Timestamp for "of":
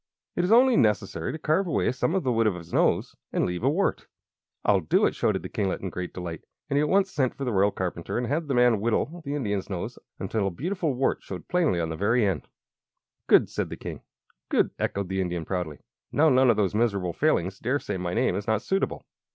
2.15-2.23, 2.47-2.55, 16.49-16.57